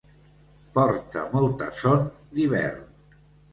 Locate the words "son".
1.83-2.03